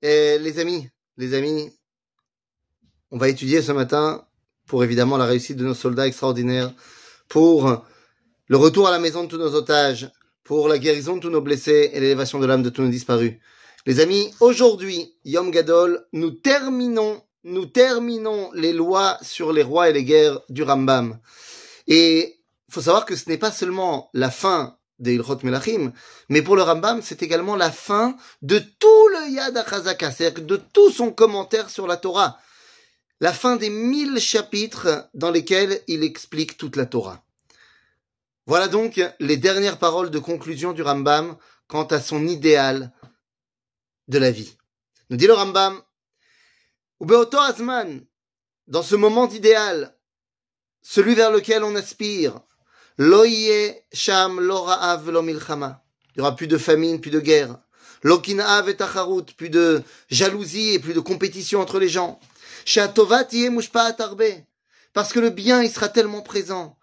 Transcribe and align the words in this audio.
Les 0.00 0.60
amis, 0.60 0.88
les 1.16 1.34
amis, 1.34 1.72
on 3.10 3.18
va 3.18 3.28
étudier 3.28 3.62
ce 3.62 3.72
matin 3.72 4.24
pour 4.66 4.84
évidemment 4.84 5.16
la 5.16 5.24
réussite 5.24 5.56
de 5.56 5.64
nos 5.64 5.74
soldats 5.74 6.06
extraordinaires, 6.06 6.72
pour 7.28 7.84
le 8.46 8.56
retour 8.56 8.86
à 8.86 8.92
la 8.92 9.00
maison 9.00 9.24
de 9.24 9.28
tous 9.28 9.38
nos 9.38 9.54
otages, 9.54 10.08
pour 10.44 10.68
la 10.68 10.78
guérison 10.78 11.16
de 11.16 11.20
tous 11.20 11.30
nos 11.30 11.40
blessés 11.40 11.90
et 11.92 11.98
l'élévation 12.00 12.38
de 12.38 12.46
l'âme 12.46 12.62
de 12.62 12.70
tous 12.70 12.82
nos 12.82 12.90
disparus. 12.90 13.34
Les 13.86 13.98
amis, 13.98 14.32
aujourd'hui, 14.38 15.16
Yom 15.24 15.50
Gadol, 15.50 16.06
nous 16.12 16.30
terminons, 16.30 17.20
nous 17.42 17.66
terminons 17.66 18.52
les 18.52 18.72
lois 18.72 19.18
sur 19.22 19.52
les 19.52 19.64
rois 19.64 19.88
et 19.88 19.92
les 19.92 20.04
guerres 20.04 20.40
du 20.48 20.62
Rambam. 20.62 21.18
Et 21.88 22.38
faut 22.70 22.82
savoir 22.82 23.04
que 23.04 23.16
ce 23.16 23.28
n'est 23.28 23.38
pas 23.38 23.50
seulement 23.50 24.10
la 24.14 24.30
fin 24.30 24.77
des 24.98 25.20
Melachim, 25.42 25.92
mais 26.28 26.42
pour 26.42 26.56
le 26.56 26.62
Rambam, 26.62 27.02
c'est 27.02 27.22
également 27.22 27.56
la 27.56 27.70
fin 27.70 28.16
de 28.42 28.58
tout 28.58 29.08
le 29.08 29.30
Yad 29.30 29.56
HaChazaka, 29.56 30.10
c'est-à-dire 30.10 30.44
de 30.44 30.56
tout 30.56 30.90
son 30.90 31.12
commentaire 31.12 31.70
sur 31.70 31.86
la 31.86 31.96
Torah. 31.96 32.38
La 33.20 33.32
fin 33.32 33.56
des 33.56 33.70
mille 33.70 34.18
chapitres 34.20 35.08
dans 35.14 35.30
lesquels 35.30 35.80
il 35.88 36.02
explique 36.02 36.56
toute 36.56 36.76
la 36.76 36.86
Torah. 36.86 37.22
Voilà 38.46 38.68
donc 38.68 39.00
les 39.20 39.36
dernières 39.36 39.78
paroles 39.78 40.10
de 40.10 40.18
conclusion 40.18 40.72
du 40.72 40.82
Rambam 40.82 41.36
quant 41.66 41.84
à 41.84 42.00
son 42.00 42.26
idéal 42.26 42.92
de 44.08 44.18
la 44.18 44.30
vie. 44.30 44.56
Nous 45.10 45.16
dit 45.16 45.26
le 45.26 45.34
Rambam, 45.34 45.80
Ubeoto 47.00 47.38
Azman, 47.38 48.04
dans 48.66 48.82
ce 48.82 48.96
moment 48.96 49.26
d'idéal, 49.26 49.96
celui 50.82 51.14
vers 51.14 51.30
lequel 51.30 51.62
on 51.62 51.74
aspire, 51.76 52.40
Loye 52.98 53.84
sham 53.92 54.40
lo 54.40 54.62
ra'av 54.62 55.08
lo 55.08 55.22
milchama. 55.22 55.82
Il 56.14 56.18
y 56.18 56.20
aura 56.20 56.34
plus 56.34 56.48
de 56.48 56.58
famine, 56.58 57.00
plus 57.00 57.12
de 57.12 57.20
guerre. 57.20 57.56
Lokinav 58.02 58.68
et 58.68 58.76
tacharut, 58.76 59.24
plus 59.36 59.50
de 59.50 59.82
jalousie 60.10 60.74
et 60.74 60.78
plus 60.80 60.94
de 60.94 61.00
compétition 61.00 61.60
entre 61.60 61.78
les 61.78 61.88
gens. 61.88 62.18
Shatovat 62.64 63.28
mushpa'at 63.32 63.96
arbe. 64.00 64.24
Parce 64.92 65.12
que 65.12 65.20
le 65.20 65.30
bien, 65.30 65.62
il 65.62 65.70
sera 65.70 65.88
tellement 65.88 66.22
présent. 66.22 66.76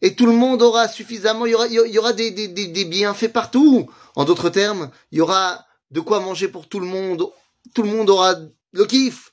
Et 0.00 0.14
tout 0.14 0.26
le 0.26 0.32
monde 0.32 0.62
aura 0.62 0.88
suffisamment, 0.88 1.44
il 1.44 1.52
y 1.52 1.54
aura, 1.54 1.66
y 1.66 1.98
aura 1.98 2.12
des, 2.12 2.30
des, 2.30 2.48
des, 2.48 2.68
des 2.68 2.84
bienfaits 2.84 3.32
partout. 3.32 3.90
En 4.14 4.24
d'autres 4.24 4.48
termes, 4.48 4.90
il 5.12 5.18
y 5.18 5.20
aura 5.20 5.66
de 5.90 6.00
quoi 6.00 6.20
manger 6.20 6.48
pour 6.48 6.68
tout 6.68 6.80
le 6.80 6.86
monde. 6.86 7.30
Tout 7.74 7.82
le 7.82 7.90
monde 7.90 8.08
aura 8.08 8.36
le 8.72 8.84
kiff. 8.86 9.32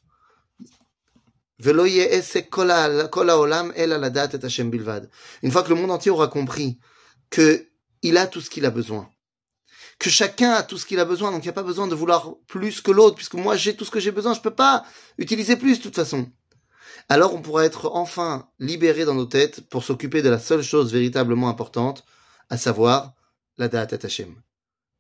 Une 1.57 1.71
fois 5.51 5.63
que 5.63 5.69
le 5.69 5.75
monde 5.75 5.91
entier 5.91 6.11
aura 6.11 6.27
compris 6.27 6.77
que 7.29 7.67
il 8.01 8.17
a 8.17 8.27
tout 8.27 8.41
ce 8.41 8.49
qu'il 8.49 8.65
a 8.65 8.69
besoin, 8.69 9.09
que 9.97 10.09
chacun 10.09 10.51
a 10.51 10.63
tout 10.63 10.77
ce 10.77 10.85
qu'il 10.85 10.99
a 10.99 11.05
besoin, 11.05 11.31
donc 11.31 11.43
il 11.43 11.47
n'y 11.47 11.51
a 11.51 11.53
pas 11.53 11.63
besoin 11.63 11.87
de 11.87 11.95
vouloir 11.95 12.35
plus 12.47 12.81
que 12.81 12.91
l'autre, 12.91 13.15
puisque 13.15 13.35
moi 13.35 13.55
j'ai 13.55 13.75
tout 13.75 13.85
ce 13.85 13.91
que 13.91 14.01
j'ai 14.01 14.11
besoin, 14.11 14.33
je 14.33 14.41
peux 14.41 14.53
pas 14.53 14.85
utiliser 15.17 15.55
plus 15.55 15.77
de 15.77 15.83
toute 15.83 15.95
façon. 15.95 16.29
Alors 17.07 17.33
on 17.33 17.41
pourra 17.41 17.65
être 17.65 17.91
enfin 17.93 18.49
libéré 18.59 19.05
dans 19.05 19.15
nos 19.15 19.25
têtes 19.25 19.61
pour 19.69 19.83
s'occuper 19.83 20.21
de 20.21 20.29
la 20.29 20.39
seule 20.39 20.61
chose 20.61 20.91
véritablement 20.91 21.49
importante, 21.49 22.03
à 22.49 22.57
savoir 22.57 23.13
la 23.57 23.69
date 23.69 24.03
Hashem, 24.03 24.35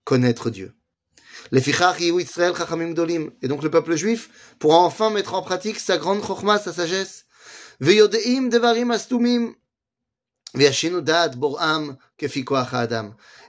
connaître 0.05 0.49
Dieu. 0.49 0.73
Et 1.51 3.47
donc 3.47 3.63
le 3.63 3.69
peuple 3.69 3.95
juif 3.95 4.29
pourra 4.59 4.77
enfin 4.79 5.09
mettre 5.09 5.33
en 5.33 5.41
pratique 5.41 5.79
sa 5.79 5.97
grande 5.97 6.23
chokma, 6.25 6.59
sa 6.59 6.73
sagesse. 6.73 7.25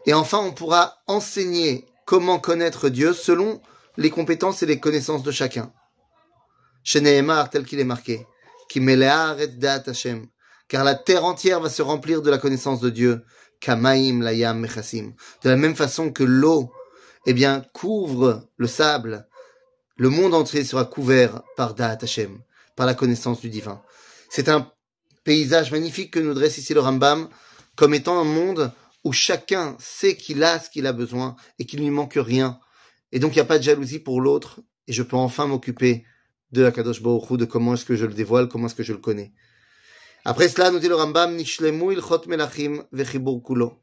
Et 0.06 0.14
enfin, 0.14 0.38
on 0.38 0.52
pourra 0.52 0.96
enseigner 1.06 1.86
comment 2.04 2.38
connaître 2.38 2.88
Dieu 2.88 3.12
selon 3.12 3.60
les 3.96 4.10
compétences 4.10 4.62
et 4.62 4.66
les 4.66 4.80
connaissances 4.80 5.22
de 5.22 5.30
chacun. 5.30 5.72
Chez 6.82 7.02
tel 7.02 7.64
qu'il 7.64 7.80
est 7.80 7.84
marqué, 7.84 8.26
car 10.68 10.84
la 10.84 10.94
terre 10.94 11.24
entière 11.24 11.60
va 11.60 11.70
se 11.70 11.82
remplir 11.82 12.22
de 12.22 12.30
la 12.30 12.38
connaissance 12.38 12.80
de 12.80 12.90
Dieu, 12.90 13.24
de 13.66 15.48
la 15.48 15.56
même 15.56 15.76
façon 15.76 16.12
que 16.12 16.24
l'eau 16.24 16.70
eh 17.26 17.34
bien, 17.34 17.64
couvre 17.72 18.48
le 18.56 18.66
sable. 18.66 19.28
Le 19.96 20.08
monde 20.08 20.34
entier 20.34 20.64
sera 20.64 20.84
couvert 20.84 21.42
par 21.56 21.74
Da'at 21.74 21.98
Hashem, 22.00 22.40
par 22.76 22.86
la 22.86 22.94
connaissance 22.94 23.40
du 23.40 23.50
divin. 23.50 23.82
C'est 24.30 24.48
un 24.48 24.70
paysage 25.24 25.72
magnifique 25.72 26.12
que 26.12 26.20
nous 26.20 26.34
dresse 26.34 26.58
ici 26.58 26.72
le 26.72 26.80
Rambam, 26.80 27.28
comme 27.74 27.94
étant 27.94 28.18
un 28.18 28.24
monde 28.24 28.72
où 29.04 29.12
chacun 29.12 29.76
sait 29.78 30.16
qu'il 30.16 30.42
a 30.42 30.58
ce 30.58 30.70
qu'il 30.70 30.86
a 30.86 30.92
besoin 30.92 31.36
et 31.58 31.66
qu'il 31.66 31.80
ne 31.80 31.84
lui 31.84 31.90
manque 31.90 32.16
rien. 32.16 32.58
Et 33.12 33.18
donc, 33.18 33.32
il 33.32 33.36
n'y 33.36 33.42
a 33.42 33.46
pas 33.46 33.58
de 33.58 33.62
jalousie 33.62 33.98
pour 33.98 34.20
l'autre, 34.20 34.60
et 34.86 34.92
je 34.92 35.02
peux 35.02 35.16
enfin 35.16 35.46
m'occuper 35.46 36.04
de 36.52 36.62
la 36.62 36.70
Kadosh 36.70 37.02
Baruch 37.02 37.38
de 37.38 37.44
comment 37.44 37.74
est-ce 37.74 37.84
que 37.84 37.96
je 37.96 38.06
le 38.06 38.14
dévoile, 38.14 38.48
comment 38.48 38.66
est-ce 38.66 38.74
que 38.74 38.82
je 38.82 38.92
le 38.92 38.98
connais. 38.98 39.32
Après 40.24 40.48
cela, 40.48 40.70
nous 40.70 40.78
dit 40.78 40.88
le 40.88 40.96
Rambam, 40.96 41.36
Nishlemu 41.36 41.92
ilchot 41.92 42.22
melachim 42.26 42.84
kulo. 43.44 43.80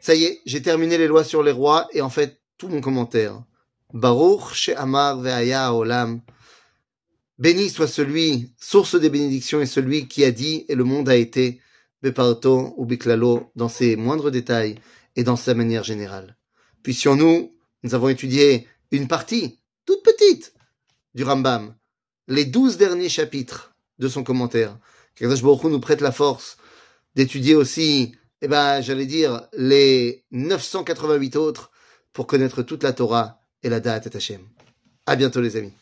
Ça 0.00 0.14
y 0.14 0.24
est, 0.24 0.40
j'ai 0.46 0.62
terminé 0.62 0.98
les 0.98 1.06
lois 1.06 1.24
sur 1.24 1.42
les 1.42 1.52
rois, 1.52 1.88
et 1.92 2.00
en 2.00 2.10
fait, 2.10 2.40
tout 2.58 2.68
mon 2.68 2.80
commentaire. 2.80 3.42
Baruch 3.92 4.54
She'amar 4.54 5.20
Ve'aya 5.20 5.74
Olam. 5.74 6.20
Béni 7.38 7.68
soit 7.68 7.88
celui, 7.88 8.52
source 8.58 8.98
des 8.98 9.10
bénédictions, 9.10 9.60
et 9.60 9.66
celui 9.66 10.08
qui 10.08 10.24
a 10.24 10.30
dit, 10.30 10.64
et 10.68 10.74
le 10.74 10.84
monde 10.84 11.08
a 11.08 11.16
été, 11.16 11.60
Beparto 12.02 12.74
ou 12.76 12.86
Biklalo, 12.86 13.50
dans 13.56 13.68
ses 13.68 13.96
moindres 13.96 14.30
détails 14.30 14.76
et 15.16 15.24
dans 15.24 15.36
sa 15.36 15.54
manière 15.54 15.84
générale. 15.84 16.36
Puissions-nous, 16.82 17.54
nous 17.82 17.94
avons 17.94 18.08
étudié 18.08 18.66
une 18.90 19.08
partie, 19.08 19.60
toute 19.84 20.02
petite, 20.02 20.54
du 21.14 21.24
Rambam, 21.24 21.74
les 22.28 22.44
douze 22.44 22.78
derniers 22.78 23.08
chapitres 23.08 23.74
de 23.98 24.08
son 24.08 24.24
commentaire. 24.24 24.78
Kadosh 25.14 25.42
Baruch 25.42 25.64
nous 25.64 25.80
prête 25.80 26.00
la 26.00 26.12
force 26.12 26.56
d'étudier 27.14 27.54
aussi, 27.54 28.14
eh 28.42 28.48
ben, 28.48 28.80
j'allais 28.80 29.06
dire, 29.06 29.48
les 29.56 30.24
988 30.30 31.36
autres 31.36 31.70
pour 32.16 32.26
connaître 32.26 32.62
toute 32.62 32.82
la 32.82 32.94
Torah 32.94 33.42
et 33.62 33.68
la 33.68 33.78
Da'at 33.78 34.00
et 34.06 34.16
Hashem. 34.16 34.40
À 35.04 35.16
bientôt 35.16 35.42
les 35.42 35.58
amis. 35.58 35.74